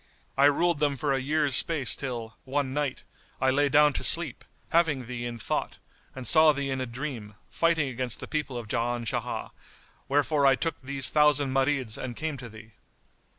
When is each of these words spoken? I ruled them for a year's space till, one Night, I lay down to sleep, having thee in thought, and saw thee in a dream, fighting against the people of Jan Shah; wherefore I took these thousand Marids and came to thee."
I 0.35 0.45
ruled 0.45 0.79
them 0.79 0.97
for 0.97 1.13
a 1.13 1.19
year's 1.19 1.53
space 1.55 1.95
till, 1.95 2.35
one 2.43 2.73
Night, 2.73 3.03
I 3.39 3.51
lay 3.51 3.69
down 3.69 3.93
to 3.93 4.03
sleep, 4.03 4.43
having 4.71 5.05
thee 5.05 5.27
in 5.27 5.37
thought, 5.37 5.77
and 6.15 6.25
saw 6.25 6.53
thee 6.53 6.71
in 6.71 6.81
a 6.81 6.87
dream, 6.87 7.35
fighting 7.51 7.87
against 7.87 8.19
the 8.19 8.27
people 8.27 8.57
of 8.57 8.67
Jan 8.67 9.05
Shah; 9.05 9.49
wherefore 10.07 10.47
I 10.47 10.55
took 10.55 10.81
these 10.81 11.11
thousand 11.11 11.53
Marids 11.53 11.99
and 11.99 12.15
came 12.15 12.35
to 12.37 12.49
thee." 12.49 12.71